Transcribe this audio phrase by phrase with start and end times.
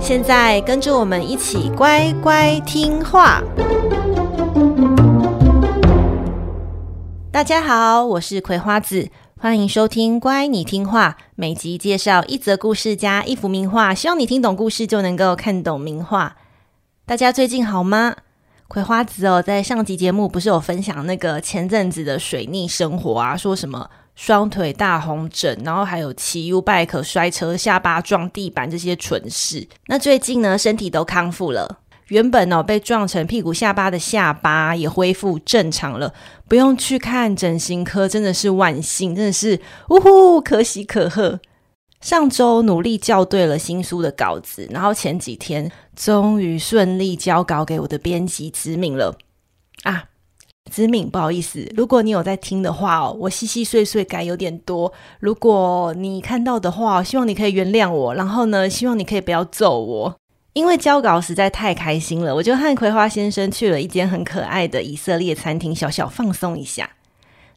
[0.00, 3.42] 现在跟着我们一起乖乖听话。
[7.30, 9.08] 大家好，我是葵花子，
[9.38, 11.16] 欢迎收听《乖，你听话》。
[11.34, 16.36] 每集介绍一则故事加一幅名画，希望你听懂故事就能够看懂名画。
[17.04, 18.14] 大家最近好吗？
[18.68, 23.90] 葵花子哦，在上集节目不是有分享那个前阵子的水逆生活啊，说什么？
[24.14, 29.66] 双腿大红疹，然后还有骑 U-bike 摔车，下巴撞地板这些蠢事。
[29.86, 36.14] 那最近呢，身体都康复了，原本哦被撞成屁股下巴的下巴也恢复正常了，
[36.46, 41.40] 不用去看整形科，真的是万幸，真的是呜呼，可喜可贺。
[42.00, 49.16] 上周努力校对了新书的稿子，然后前几天终于顺利交稿给我的编辑子敏了
[49.84, 50.04] 啊。
[50.74, 54.92] 子敏，不好意思，如果你有在听的话哦，我细细碎碎改有点多。
[55.20, 58.12] 如果你看到的话，希望你可以原谅我。
[58.16, 60.16] 然后呢，希望你可以不要揍我，
[60.52, 66.90] 因为交稿实在太开心了，我就和葵花先生去了一间很可爱的以色列餐厅，小小放松一下。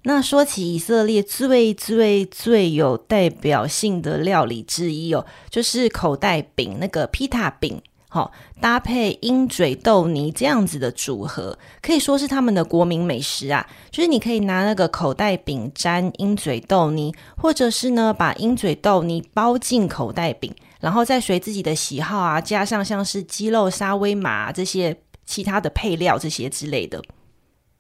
[0.04, 7.82] 那说起以色列最最最有代表性的料理之一哦，就是口袋饼，那个皮塔饼。
[8.10, 13.68] 好，搭配鹰嘴豆泥这样子的组合，可以说是他们的国民美食啊。
[13.92, 27.04] 就是你可以拿那个口袋饼沾鹰嘴豆泥，或者是呢把鹰嘴豆泥包进口袋饼，然后再随自己的喜好啊，加上像是鸡肉沙威玛这些其他的配料这些之类的。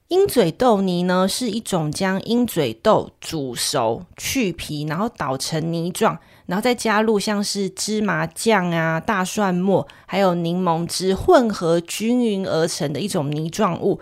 [0.09, 6.17] 鹰嘴豆泥呢是一种将鹰嘴豆煮熟、去皮，然后捣成泥状。
[6.45, 13.99] 然后再加入像是芝麻酱啊、大蒜末，还有柠檬汁，混合均匀而成的一种泥状物。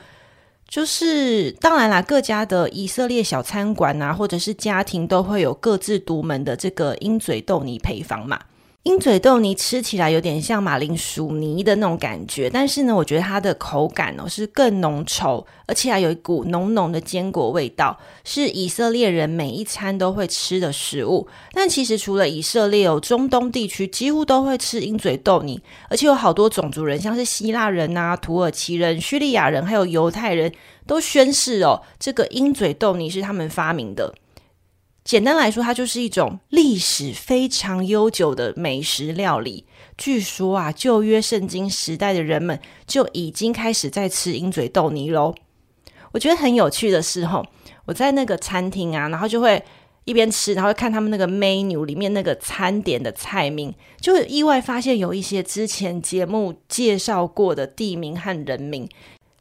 [0.68, 8.40] 就是当然啦，各家的以色列小餐馆啊，或者是家庭都会有各自独门的这个鹰嘴豆泥配方嘛。
[8.86, 21.28] 鹰嘴豆泥吃起来有点像马铃薯泥的那种感觉，但是呢，我觉得它的口感哦是更浓稠，而且还有一股浓浓的坚果味道，是以色列人每一餐都会吃的食物。
[21.52, 25.60] 但其实除了以色列哦，中东地区几乎都会吃鹰嘴豆泥，
[25.90, 30.52] 而且有好多种族人，像是希腊人啊、土耳其人、叙利亚人，还有犹太人
[30.86, 34.14] 都宣誓哦，这个鹰嘴豆泥是他们发明的。
[35.06, 39.64] 简单来说，它就是一种历史非常悠久的美食料理。
[39.96, 45.36] 据说啊，旧约圣经时代的人们就已经开始在吃鹰嘴豆泥喽。
[46.14, 47.46] 我觉得很有趣的是，吼，
[47.86, 49.64] 我在那个餐厅啊，然后就会
[50.06, 58.90] 一边吃，然后看他们那个 menu 里面那个餐点的菜名，就意外发现有一些之前节目介绍过的地名和人名。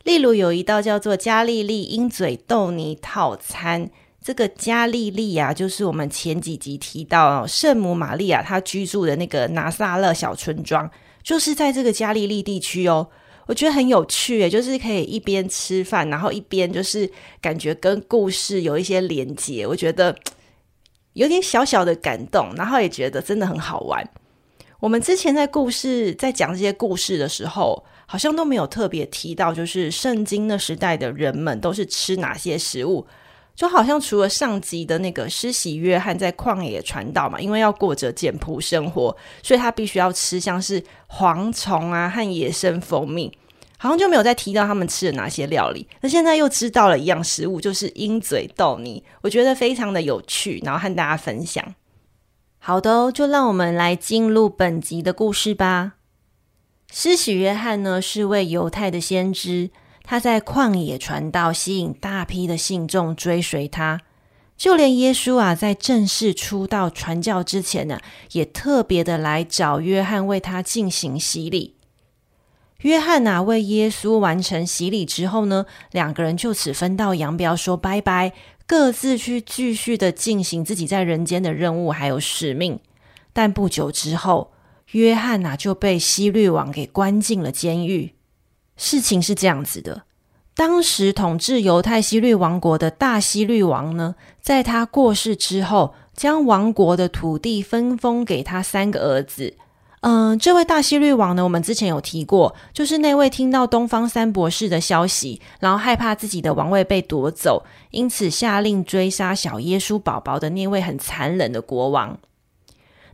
[0.02, 3.88] 例如有一道叫做加利利鹰嘴豆泥套餐。
[4.24, 10.90] 这个加利利啊，就是我们前几集提到，圣母玛利亚她居住的那个拿撒勒小村庄，
[11.22, 13.06] 就是在这个加利利地区哦。
[13.44, 17.08] 我觉得很有趣诶，就是可以一边吃饭，然后一边就是
[17.42, 19.66] 感觉跟故事有一些连接。
[19.66, 20.16] 我觉得
[21.12, 24.02] 有点小小的感动，然后也觉得真的很好玩。
[24.80, 33.06] 我们之前在故事在讲这些故事的时候，好像都没有特别提到，就是圣经那时代的人们都是吃哪些食物。
[33.54, 43.32] 就好像除了上集的那个施洗约翰在旷野传道嘛，因为要过着简朴生活，所以他必须要吃像是蝗虫啊和野生蜂蜜，
[43.78, 45.86] 好像就没有再提到他们吃了哪些料理。
[46.00, 51.74] 那现在又知道了一样食物，就是鹰嘴豆泥，我觉得非常的有趣，然后和大家分享。
[52.58, 55.92] 好的，就让我们来进入本集的故事吧。
[56.90, 59.70] 施洗约翰呢是位犹太的先知。
[60.06, 64.02] 他在旷野传道，吸引大批的信众追随他。
[64.56, 67.98] 就连耶稣啊，在正式出道传教之前呢，
[68.32, 71.74] 也特别的来找约翰为他进行洗礼。
[72.82, 78.32] 约翰啊，为耶稣完成洗礼之后呢，两个人就此分道扬镳，说拜拜，
[78.66, 82.78] 各自去继续的进行自己在人间的任务还有使命。
[83.32, 84.52] 但不久之后，
[84.92, 88.12] 约翰啊就被希律王给关进了监狱。
[88.76, 90.02] 事情是这样子的，
[90.54, 99.54] 当时统治犹太希律王国的大希律王呢，在他过世之后，将王国的土地分封给他三个儿子，
[100.00, 112.18] 嗯，这位大希律王呢，我们之前有提过，就是那位听到东方三博士的消息，然后害怕自己的王位被夺走，因此下令追杀小耶稣宝宝的那位很残忍的国王。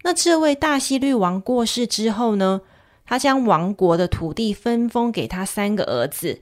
[0.02, 2.62] 那这位大希律王过世之后呢，
[3.10, 6.40] 他将王国的土地分封给他三个儿子，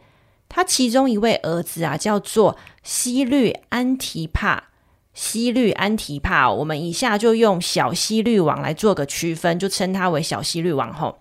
[0.51, 4.65] 他其中一位儿子啊，叫做西律安提帕。
[5.15, 11.17] 西律安提帕，我们以下就用小西律王来做个区分，就称他为小西律王后。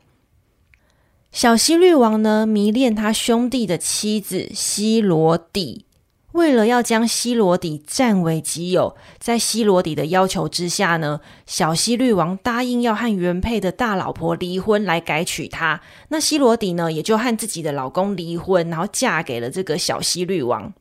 [1.32, 5.86] 小西律王呢，迷恋他兄弟的妻子西罗底，
[6.34, 15.82] 为了要将希罗底占为己有，在希罗底的要求之下呢，小希律王答应要和原配的大老婆离婚来改娶她。
[16.10, 20.74] 那希罗底呢，也就和自己的老公离婚，然后嫁给了这个小希律王。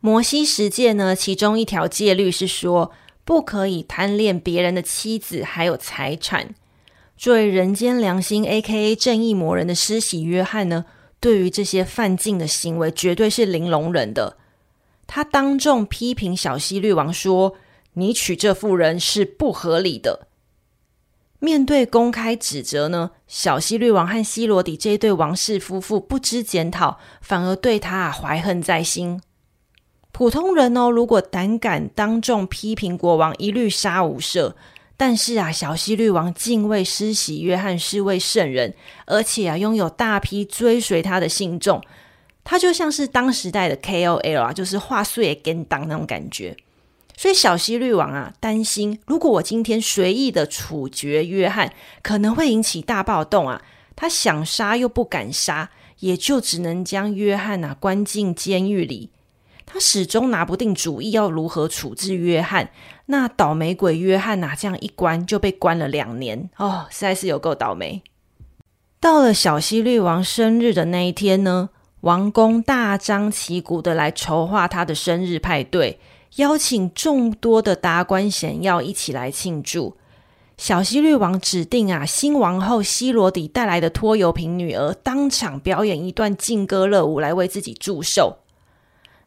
[0.00, 2.90] 摩西十诫呢，其中一条戒律是说，
[3.24, 6.54] 不可以贪恋别人的妻子还有财产。
[7.16, 8.96] 作为人间良心 （A.K.A.
[8.96, 10.86] 正义魔人）的施洗约翰呢，
[11.22, 14.36] 对于这些犯禁的行为，绝对是零容忍的。
[15.06, 17.54] 他当众批评小西律王说
[17.94, 20.26] ：“你娶这妇人是不合理的。”
[21.38, 29.20] 面对公开指责呢，小西律王和西罗底这一对王室夫妇不知检讨，反而对他啊怀恨在心。
[30.10, 34.54] 普通人哦，如果胆敢当众批评国王，一律杀无赦。
[34.96, 38.74] 但是啊，小希律王敬畏施洗约翰是位圣人，
[39.06, 41.82] 而且啊，拥有大批追随他的信众，
[42.44, 46.56] 他就像是当时代的 KOL 啊，就是话术也跟当那种感觉。
[47.16, 51.72] 所以小希律王啊，担心如果我今天随意的处决约翰，
[52.02, 53.60] 可能会引起大暴动啊。
[53.94, 59.10] 他想杀又不敢杀，也就只能将约翰啊关进监狱里。
[59.66, 62.70] 他始终拿不定主意，要如何处置约翰。
[63.06, 68.02] 那倒霉鬼约翰呐、这样一关就被关了两年哦，实在是有够倒霉。
[69.00, 71.70] 到了小希律王生日的那一天呢，
[72.02, 75.98] 王宫大张旗鼓的来筹划他的生日派对，
[76.36, 79.96] 邀请众多的达官显要一起来庆祝。
[80.56, 88.38] 小希律王指定啊，新王后希罗底带来的拖油瓶女儿当场表演一段劲歌热舞来为自己祝寿。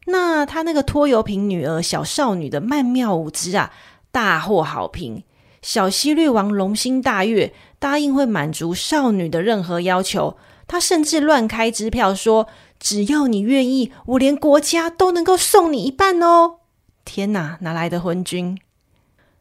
[0.06, 3.72] 那他那个拖油瓶女儿小少女的曼妙舞姿啊，
[4.10, 5.22] 大获好评。
[5.62, 10.36] 小希律王龙心大悦，答应会满足少女的任何要求。
[10.68, 12.46] 他甚至乱开支票说
[12.78, 16.58] ：“只要你愿意，我连国家都能够送你一半哦！”
[17.04, 18.58] 天哪，哪来的昏君？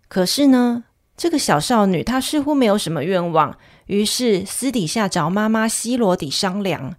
[0.08, 0.86] 可是呢，
[1.16, 3.58] 这个小少女她似乎没有什么愿望，
[3.88, 6.96] 于是私底下找妈妈希罗底商量。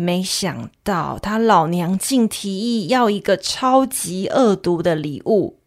[0.00, 5.58] 没想到他老娘竟提议要一个超级恶毒的礼物。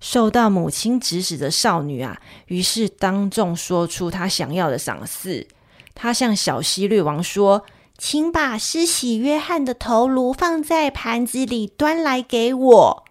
[0.00, 5.46] 受到母亲指使的少女啊，于是当众说出她想要的赏赐。
[5.94, 7.64] 她向小希律王说
[7.96, 13.04] ：“请把施洗约翰的头颅放在盘子里，端来给我。”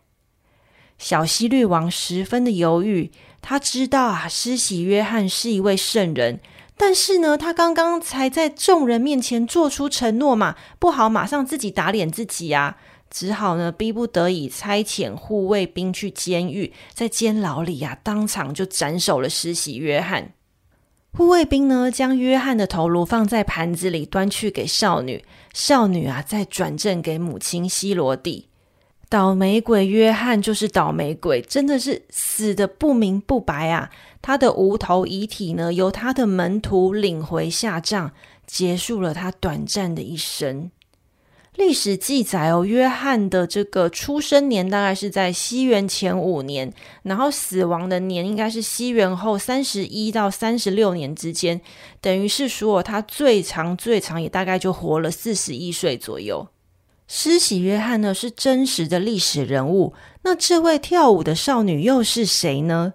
[1.00, 6.42] 小希律王十分的犹豫，他知道啊，施洗约翰是一位圣人。
[6.84, 12.76] 但是呢，他刚刚才在众人面前做出承诺嘛，不好马上自己打脸自己啊，
[13.08, 20.34] 只好呢逼不得已差遣护卫兵去监狱，在监牢里啊当场就斩首了施洗约翰。
[21.14, 25.24] 护卫兵呢将约翰的头颅放在盘子里端去给少女，
[25.54, 28.48] 少女啊再转赠给母亲希罗蒂。
[29.08, 33.92] 倒霉鬼约翰就是倒霉鬼，真的是死得不明不白啊！
[34.22, 38.12] 他的无头遗体呢，由他的门徒领回下葬，
[38.46, 40.70] 结束了他短暂的一生。
[41.56, 46.72] 历史记载哦，约翰的这个出生年大概是在西元前五年，
[47.04, 51.60] 然后死亡的年应该是西元后三十一到三十六年之间，
[52.00, 56.48] 等于是说他最长最长也大概就活了四十一岁左右。
[57.06, 62.94] 施洗约翰呢是真实的历史人物，那这位跳舞的少女又是谁呢？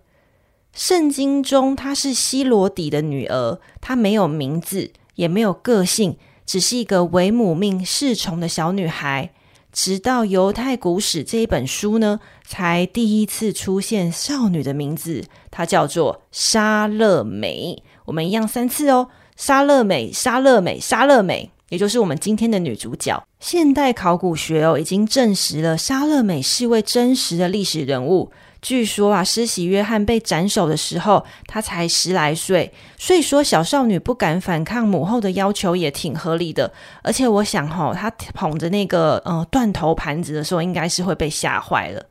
[0.76, 9.32] 圣经中她是希罗底的女儿，她没有名字，也没有个性，只是一个为母命侍从的小女孩。
[9.72, 17.82] 直到《犹太古史》这一本书呢，才第一次出现少女的名字，她叫做沙勒美。
[18.04, 21.50] 我们一样三次哦，沙勒美，沙勒美，沙勒美。
[21.70, 23.26] 也就是我们今天的女主角。
[23.40, 28.30] 现代考古学哦，已经证实了沙勒美是位真实的历史人物。
[28.66, 36.72] 据说啊，施洗约翰被斩首的时候，他才十来岁，所以说小少女不敢反抗母后的要求也挺合理的。
[37.04, 42.06] 而且我想哈、哦，她捧着那个呃断头盘子的时候，应该是会被吓坏了。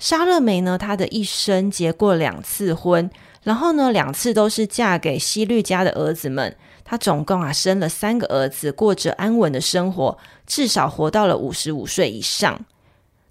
[0.00, 3.08] 莎乐美呢，她的一生结过两次婚，
[3.44, 6.56] 然后呢，两次都是嫁给希律家的儿子们。
[6.82, 12.60] 她总共啊生了三个儿子，过着安稳的生活，至少活到了五十五岁以上。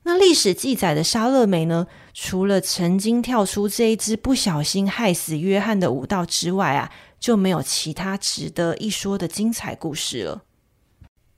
[0.10, 1.86] 那历史记载的莎乐美呢，
[2.16, 10.42] 除了曾经跳出这一支不小心害死约翰的舞蹈之外啊，就没有其他值得一说的精彩故事了。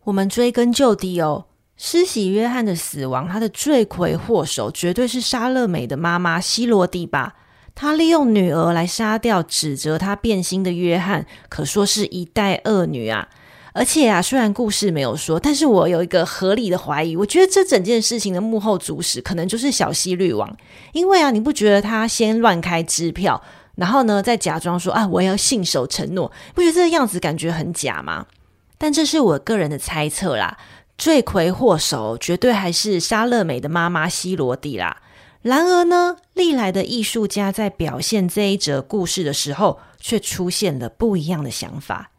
[0.06, 7.36] 我们追根究底哦，施洗约翰的死亡，他的罪魁祸首绝对是莎乐美的妈妈希罗底吧？
[7.76, 13.28] 他利用女儿来杀掉指责他变心的约翰，可说是一代恶女啊！
[13.74, 20.58] 而且啊，虽然故事没有说，但是我有一个合理的怀疑，我觉得这整件事情的幕后主使可能就是小西律王，
[20.92, 23.42] 因为啊，你不觉得他先乱开支票，
[23.76, 28.26] 然后呢，再假装说啊，我要信守承诺，不觉得这个样子感觉很假吗？
[28.78, 30.58] 但这是我个人的猜测啦，
[30.98, 34.98] 罪魁祸首绝对还是莎乐美的妈妈希罗底啦。
[35.42, 42.11] 然而呢，历来的艺术家在表现这一则故事的时候，却出现了不一样的想法。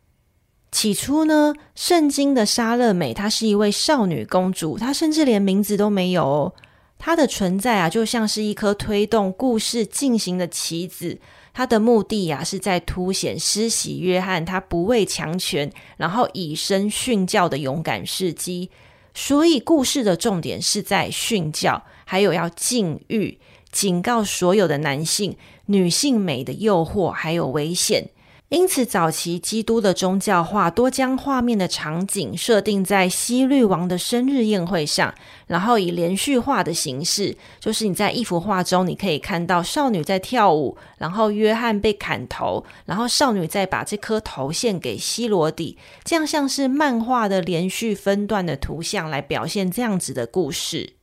[0.73, 6.55] 起初呢，圣经的莎乐美她是一位少女公主，她甚至连名字都没有哦。
[6.99, 11.21] 她的存在啊，就像是一颗推动故事进行的棋子。
[11.53, 18.71] 她的目的呀、啊，是在凸显施洗约翰他不畏强权，然后以身殉教的勇敢事迹。
[19.13, 21.83] 所以，故事的重点是在殉教。
[22.07, 23.39] 还有要禁欲，
[23.71, 25.37] 警告所有的男性，
[25.67, 28.09] 女性美的诱惑还有危险。
[28.53, 35.15] 因此，早期基督的宗教画多将画面的场景设定在西律王的生日宴会上，
[35.47, 50.97] 然后以连续画的形式，就是你在一幅画中，你可以看到少女在跳舞，然后约翰被砍头，然后少女再把这颗头献给西罗底，这样像是漫画的连续分段的图像来表现这样子的故事。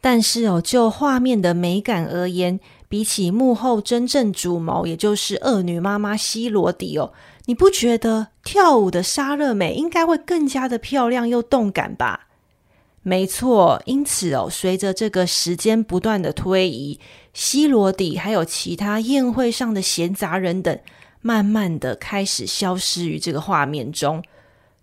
[0.00, 7.12] 但是哦，就画面的美感而言，比起幕后真正主谋，也就是恶女妈妈希罗底哦，
[7.44, 12.28] 你不觉得跳舞的莎乐美应该会更加的漂亮又动感吧？
[13.02, 16.98] 没错，因此哦，随着这个时间不断的推移，
[17.32, 20.78] 希罗底还有其他宴会上的闲杂人等，
[21.22, 24.22] 慢慢的开始消失于这个画面中。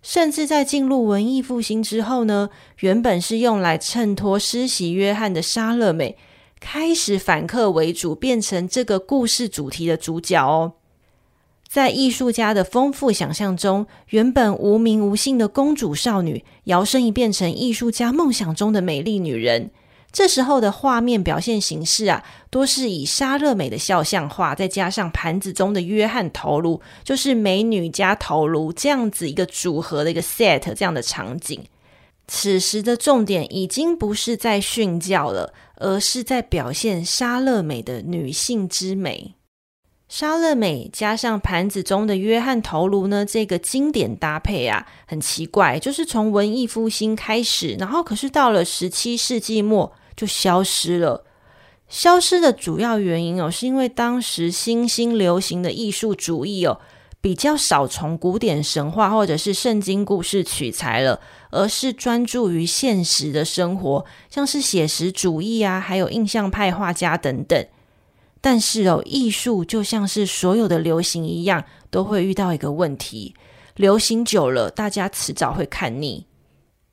[0.00, 2.50] 甚至在进入文艺复兴之后呢，
[2.80, 6.16] 原本是用来衬托施洗约翰的莎乐美，
[6.60, 10.74] 开始反客为主，变成这个故事主题的主角哦。
[11.68, 19.70] 在艺术家的丰富想象中，原本无名无姓的公主少女，摇身一变成艺术家梦想中的美丽女人。
[20.10, 31.62] 这时候的画面表现形式啊，多是以莎乐美的肖像画，再加上盘子中的约翰头颅，就是美女加头颅这样子一个组合的一个 set 这样的场景。
[32.26, 39.34] 此时的重点已经不是在训教了，而是在表现莎乐美的女性之美。
[40.08, 51.24] 莎乐美加上盘子中的约翰头颅呢，这个经典搭配啊，很奇怪，就是从文艺复兴开始，然后可是到了十七世纪末就消失了。
[51.88, 56.80] 消失的主要原因哦，是因为当时新兴流行的艺术主义哦，
[57.20, 61.20] 比较少从古典神话或者是圣经故事取材了，
[61.50, 67.66] 而是专注于现实的生活，像是写实主义啊，还有印象派画家等等。
[68.40, 73.34] 但是哦，艺术就像是所有的流行一样，都会遇到一个问题：
[73.76, 76.27] 流行久了，大家迟早会看腻。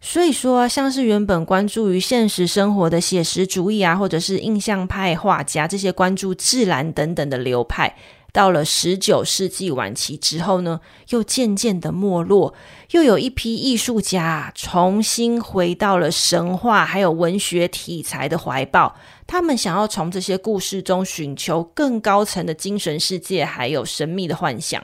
[0.07, 7.95] 所以说啊，像是原本关注于现实生活的写实主义啊，或者是印象派画家这些关注自然等等的流派。
[8.31, 12.53] 到了十九世纪晚期之后呢，又渐渐的没落，
[12.91, 18.95] 又有一批艺术家重新回到了神话还有文学题材的怀抱，
[19.25, 24.83] 他们想要从这些故事中寻求更高层的精神世界，还有神秘的幻想。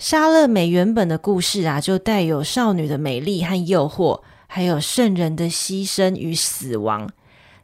[0.00, 7.10] 莎乐美原本的故事啊，就带有少女的美丽和诱惑，还有圣人的牺牲与死亡，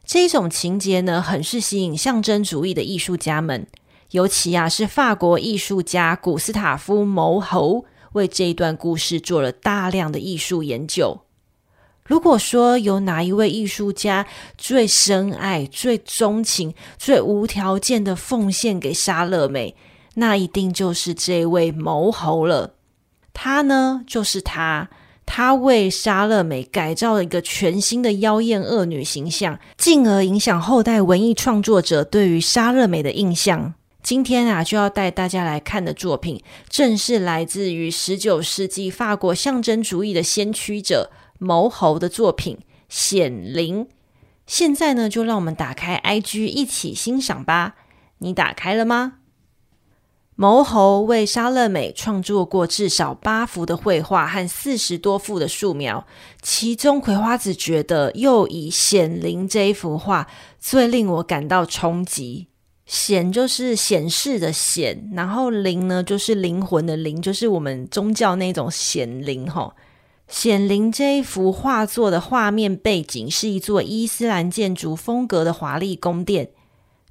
[0.05, 3.65] 这一种情节呢，很是吸引象征主义的艺术家们。
[4.11, 11.21] 尤其啊，是法国艺术家古斯塔夫·牟侯为这一段故事做了大量的艺术研究。
[12.05, 19.75] 如果说有哪一位艺术家最深爱、最钟情、最无条件的奉献给莎乐美，
[20.19, 22.73] 那一定就是这位谋侯了。
[23.33, 24.89] 他呢，就是他，
[25.27, 33.75] 他为莎乐美改造了一个全新的妖艳恶女形象，进而影响后代文艺创作者对于莎乐美的印象。
[34.01, 42.55] 今天啊，就要带大家来看的作品，正是来自于十九世纪法国象征主义的先驱者谋侯的作品
[42.89, 43.85] 《显灵》。
[44.47, 47.75] 现在呢，就让我们打开 IG 一起欣赏吧。
[48.19, 49.15] 你打开了吗？
[50.39, 56.05] 谋侯为莎乐美创作过至少八幅的绘画和四十多幅的素描，
[56.43, 60.27] 其中葵花子觉得又以显灵这一幅画
[60.59, 62.49] 最令我感到冲击。
[62.85, 69.73] 显就是显示的显，然后灵呢就是灵魂的灵，就是我们宗教那种显灵哈。
[70.27, 76.49] 显灵这一幅画作的画面背景是一座伊斯兰建筑风格的华丽宫殿。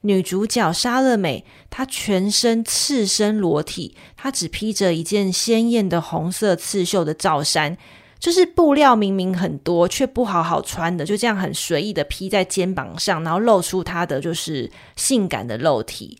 [0.06, 7.76] 女主角莎乐美，她全身赤身裸体，她只披着一件鲜艳的红色刺绣的罩衫，
[8.20, 16.16] 就是布料明明很多，却不好好穿的，就这样很随意的披在肩膀上，然后露出她的就是性感的肉体。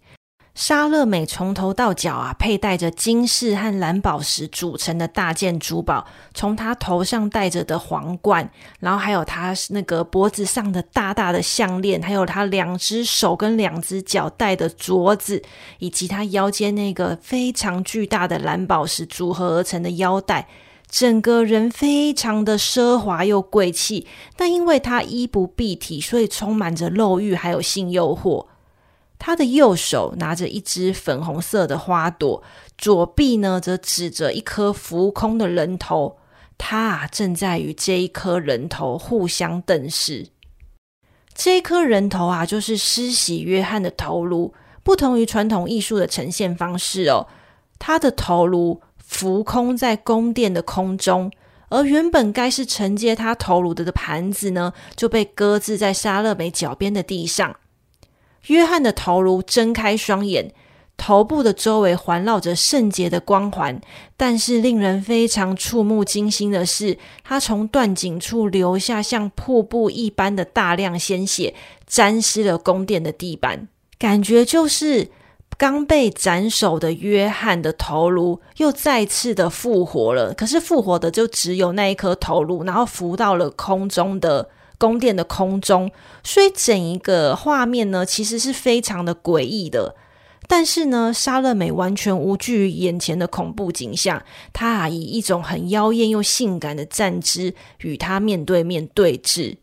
[0.57, 15.43] 莎乐美从头到脚啊，佩戴着金饰和蓝宝石组成的大件珠宝，从她头上戴着的皇冠，然后还有她那个脖子上的大大的项链，还有她两只手跟两只脚戴的镯子，
[15.79, 20.49] 以及她腰间那个非常巨大的蓝宝石组合而成的腰带，
[20.89, 24.07] 整个人非常的奢华又贵气。
[24.35, 28.47] 但因为她衣不蔽体，所以充满着肉欲还有性诱惑。
[29.19, 32.43] 他的右手拿着一只粉红色的花朵，
[32.77, 36.19] 左臂呢则指着一颗浮空的人头。
[36.59, 40.29] 他啊正在与这一颗人头互相瞪视。
[41.35, 44.55] 这一颗人头啊，就是施洗约翰的头颅。
[44.83, 47.27] 不同于传统艺术的呈现方式哦，
[47.79, 51.31] 他的头颅浮空在宫殿的空中，
[51.69, 57.57] 而原本该是承接他头颅的的盘子呢，就被搁置在莎乐美脚边的地上。
[58.47, 60.53] 约翰的头颅睁开双眼，
[60.97, 63.81] 头部的周围环绕着圣洁的光环。
[64.17, 71.55] 但是令人非常触目惊心的是，他从断颈处流下像瀑布一般的大量鲜血，
[71.87, 73.69] 沾湿了宫殿的地板。
[73.99, 75.09] 感觉就是
[75.59, 80.35] 刚被斩首的约翰的头颅又再次的复活了。
[80.35, 84.49] 可是复活的就只有那一颗头颅，然后浮到了空中的。
[84.79, 85.91] 宫殿的空中，
[86.23, 89.95] 所以整一个画面呢，其实是非常的诡异的。
[90.49, 99.57] 但是呢，莎乐美完全无惧于眼前的恐怖景象，她啊以一种很妖艳又性感的站姿与他面对面对峙。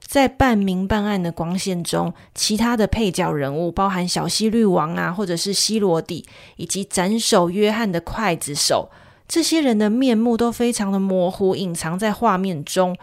[0.00, 8.88] 在半明半暗的光线中，其他的配角人物，包含小西律王啊，或者是西罗底，以及斩首约翰的刽子手，
[9.26, 12.96] 这些人的面目都非常的模糊，隐藏在画面中。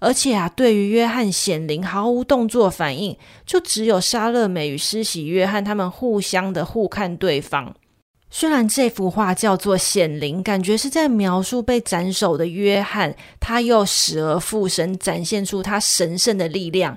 [0.00, 7.74] 而且啊，对于约翰显灵毫无动作反应，就只有莎乐美与施洗约翰他们互相的互看对方。
[8.30, 16.96] 虽然这幅画叫做显灵，感觉是在描述被斩首的约翰，他又死而复生，展现出他神圣的力量。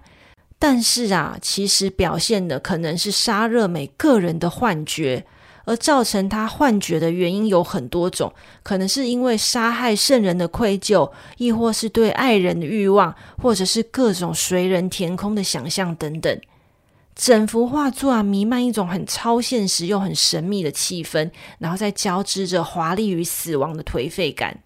[0.60, 5.26] 但是啊，其实表现的可能是莎乐美个人的幻觉。
[5.66, 16.42] 而造成他幻觉的原因有很多种，可能是因为杀害圣人的愧疚，亦或是对爱人的欲望，或者是各种随人填空的想象等等。
[17.14, 24.64] 整幅画作啊，弥漫一种很超现实又很神秘的气氛，然后再交织着华丽与死亡的颓废感。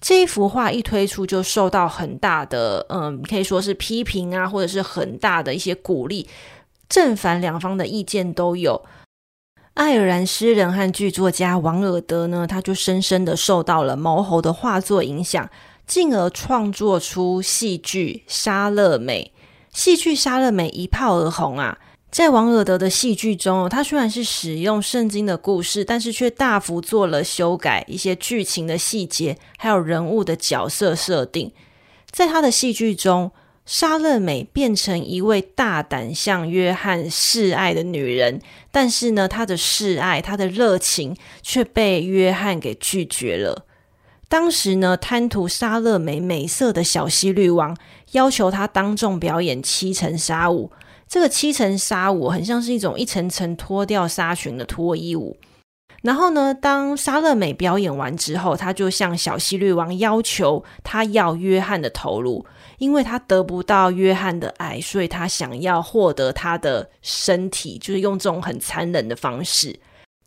[0.00, 6.28] 这一幅画一推出就受到很大的，嗯，可以说是批评啊，或者是很大的一些鼓励，
[6.88, 8.84] 正反两方的意见都有。
[9.74, 15.50] 爱尔兰诗人和剧作家王尔德呢，他就深深的受到了毛侯的画作影响，
[15.84, 19.32] 进而创作出戏剧《莎乐美》。
[19.76, 21.76] 戏剧《莎乐美》一炮而红啊！
[22.12, 31.50] 在王尔德的戏剧中，他虽然是使用圣经的故事，但是却大幅做了修改，一些剧情的细节，还有人物的角色设定，
[32.12, 33.32] 在他的戏剧中。
[33.66, 43.64] 莎乐美变成一位大胆向约翰示爱的女人，但是呢，她的示爱，她的热情却被约翰给拒绝了。
[44.28, 47.74] 当时呢，贪图莎乐美美色的小西律王
[48.12, 50.70] 要求她当众表演七层纱舞。
[51.08, 55.38] 这个七层纱舞很像是一种一层层脱掉纱裙的脱衣舞。
[56.02, 62.44] 然后呢，当莎乐美表演完之后，她就向小西律王要求他要约翰的头颅。
[62.84, 69.80] 因为他得不到约翰的爱，所以他想要获得他的身体，就是用这种很残忍的方式。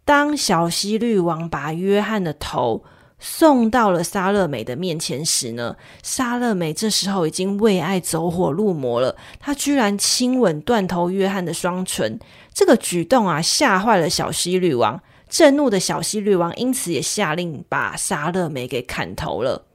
[0.04, 2.84] 当小希律王把约翰的头
[3.20, 12.20] 送到了莎乐美的面前时呢，莎乐美这时候已经为爱走火入魔了，他居然亲吻断头约翰的双唇。
[12.52, 15.00] 这个举动啊，吓坏了小希律王。
[15.30, 19.66] 震怒的小希律王因此也下令把莎乐美给砍头了。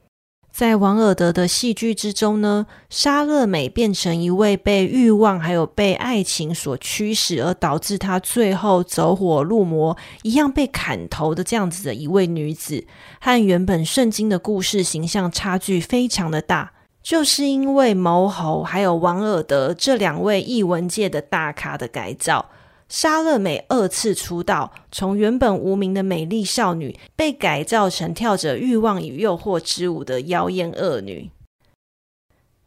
[0.53, 12.85] 在王尔德的戏剧之中呢，莎乐美变成一位被欲望还有被爱情所驱使，而导致她最后走火入魔一样被砍头的这样子的一位女子，
[13.19, 22.51] 和原本圣经的故事形象差距非常的大，就是因为谋侯还有王尔德这两位译文界的大咖的改造。
[22.93, 31.31] 莎乐美二次出道，从原本无名的美丽少女，被改造成跳着欲望与诱惑之舞的妖艳恶女。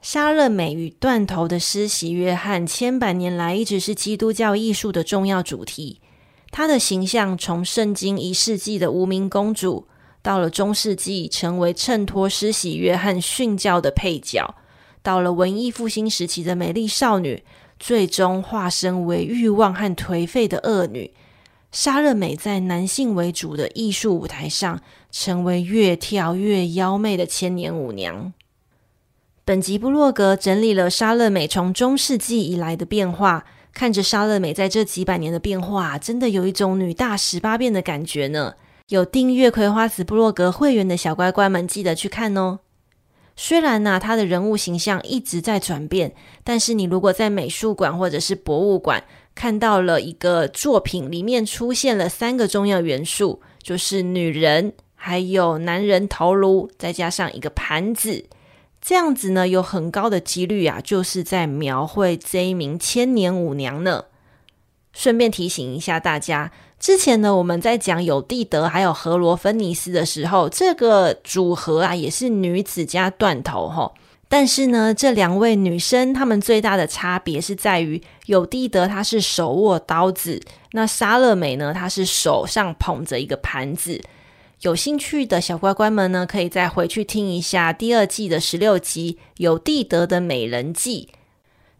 [0.02, 6.00] 莎乐美与断头的施洗约翰，千百年来一直是基督教艺术的重要主题。
[6.50, 9.86] 她的形象从圣经一世纪的无名公主，
[10.22, 14.56] 到了中世纪成为衬托施洗约翰殉教的配角，
[15.04, 17.44] 到了文艺复兴时期的美丽少女。
[17.78, 21.12] 最终化身为欲望和颓废的恶女，
[21.70, 28.32] 莎乐美在男性为主的艺术舞台上，成为越跳越妖媚的千年舞娘。
[29.44, 38.54] 本集部落格整理了莎乐美从中世纪以来的变化，看着莎乐美在这几百年的变化，真的有一种女大十八变的感觉呢。
[38.88, 42.60] 有订阅葵花子部落格会员的小乖乖们，记得去看哦。
[43.38, 58.24] 虽然呢、他的人物形象一直在转变，但是你如果在美术馆或者是博物馆看到了一个作品，里面出现了三个重要元素，就是女人，还有男人头颅，再加上一个盘子，
[58.80, 64.06] 这样子呢，有很高的几率啊，就是在描绘这一名千年舞娘呢。
[64.94, 66.50] 顺便提醒一下大家。
[66.78, 73.92] 之前呢，我们在讲有蒂德还有荷罗芬尼斯的时候，这个组合啊也是女子加断头齁。
[74.28, 80.40] 但是呢，这两位女生她们最大的差别是在于，有蒂德她是手握刀子，
[80.72, 84.00] 那莎乐美呢，她是手上捧着一个盘子。
[84.62, 91.10] 有兴趣的小乖乖们呢，可以再回去听一下第二季的十六集《有蒂德的美人计》。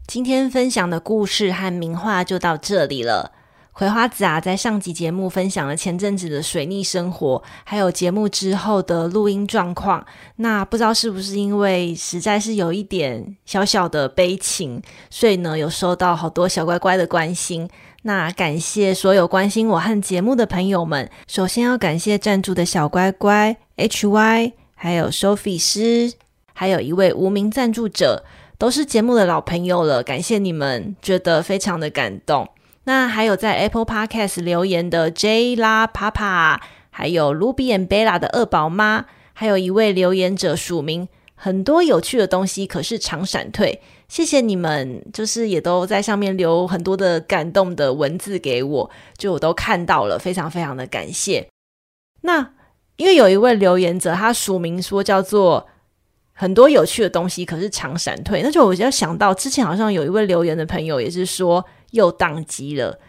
[0.07, 3.33] 今天分享的故事和名画就到这里了。
[3.77, 10.03] 葵花籽啊，在上集节目分享了前阵子的水逆生活，还有节目之后的录音状况。
[10.37, 17.69] 那不知道是不是因为实在是有一点小小的悲情，所以呢，有收到好多小乖乖的关心。
[18.01, 21.07] 那感谢所有关心我和节目的朋友们。
[21.27, 26.13] 首先要感谢赞助的小乖乖 HY，还有 Sophie 师，
[26.55, 28.25] 还有一位无名赞助者，
[28.57, 30.01] 都是节目的老朋友了。
[30.01, 32.49] 感谢你们，觉得非常的感动。
[32.87, 36.57] 那还有在 Apple Podcast 留言的 J 啦 Papa，
[36.89, 43.81] 还有 Ruby and Bella 的二宝妈，还有一位留言者署名很多有趣的东西，可是常闪退。
[44.07, 51.45] 谢谢你们，就是也都在上面留很多的感动的文字给我，就我都看到了，非常非常的感谢。
[52.21, 52.53] 那
[52.95, 55.67] 因为有一位留言者，他署名说叫做
[56.31, 61.65] 很多有趣的东西，可是常闪退，那就我就想到之前好像有一位留言的朋友也是说。
[61.91, 62.99] 又宕机了，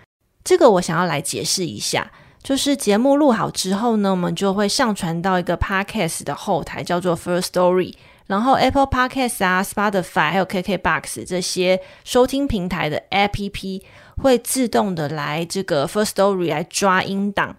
[0.45, 2.11] 这个我想要来解释一下。
[2.41, 7.95] 就是节目录好之后呢，我们就会上传到一个 Podcast 的后台，叫做 First Story，。
[8.27, 13.83] 然后 Apple Podcast 啊、Spotify 还有 KKBox 这些收听平台的 APP
[14.23, 17.57] 会自动的来这个 First Story 来抓音档。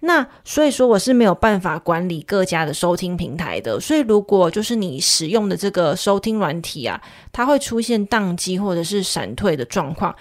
[0.00, 3.80] 那所以说我是没有办法管理各家的收听平台的。
[3.80, 7.00] 所以如果就是你使用的这个收听软体啊，
[7.32, 10.14] 它会出现宕机或者是闪退的状况。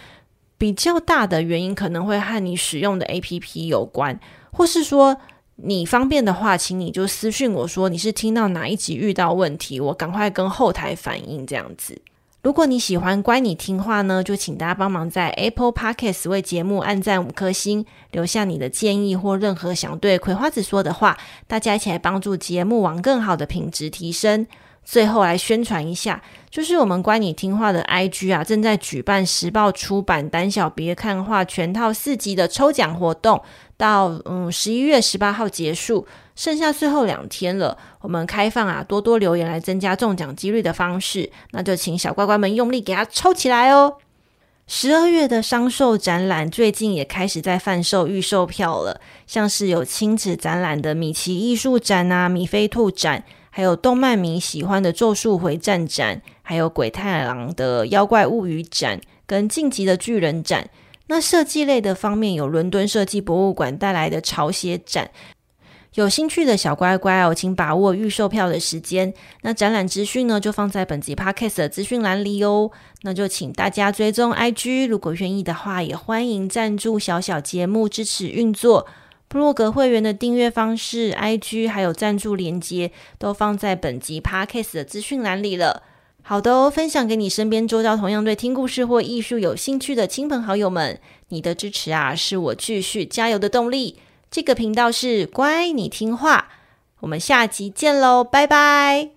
[0.58, 4.20] 比较大的原因可能会和你使用的 APP 有关，
[4.52, 5.18] 或是说
[5.58, 12.02] 你方便的话，请你就私讯我说你是听到哪一集遇到问题，我赶快跟后台反映这样子。
[12.42, 24.46] 如果你喜欢乖你听话呢，就请大家帮忙在 Apple Podcast 为节目按赞五颗星，留下你的建议或任何想对葵花子说的话，大家一起来帮助节目往更好的品质提升。
[24.86, 26.22] 最后来宣传一下，
[26.52, 33.42] 就是我们乖你听话的 IG 啊，正在举办时报出版《胆小别看画》全套四集的抽奖活动，
[33.76, 37.76] 到嗯十一月十八号结束，剩下最后两天了。
[38.02, 43.96] 我们开放啊，多多留言来增加中奖几率的方式，那就请小乖乖们用力给它抽起来哦。
[44.68, 53.24] 十二月的商售展览最近也开始在贩售预售票了，像是有亲子展览的米奇艺术展啊、米菲兔展。
[53.56, 60.70] 还有动漫迷喜欢的《咒术回战》展，还有鬼太郎的《妖怪物语》展，跟晋级的巨人展。
[61.08, 65.10] 那设计类的方面，有伦敦设计博物馆带来的潮鞋展。
[65.94, 69.14] 有兴趣的小乖乖哦，请把握预售票的时间。
[69.44, 72.70] 那展览资讯呢，就放在本集 Podcast 的资讯栏里哦。
[73.04, 78.86] 那就请大家追踪 IG，如果愿意的话，也欢迎赞助小小节目支持运作。
[79.28, 85.84] 部落格会员的订阅方式、IG 还有赞助连接都放在本集 Podcast 的资讯栏里了。
[86.22, 91.00] 好的哦，分享给你身边周遭同样对听故事或艺术有兴趣的亲朋好友们。
[91.30, 94.00] 你的支持啊，是我继续加油的动力。
[94.32, 96.50] 这个频道是乖，你听话。
[97.02, 99.10] 我们下集见喽，拜拜。